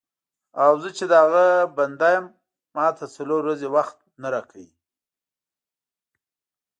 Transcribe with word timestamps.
او 0.63 0.71
زه 0.81 0.89
چې 0.97 1.03
د 1.07 1.13
هغه 1.23 1.45
بنده 1.77 2.09
یم 2.15 2.25
ماته 2.75 3.05
څلور 3.15 3.39
ورځې 3.43 3.67
وخت 3.75 3.97
نه 4.21 4.27
راکوې. 4.33 4.71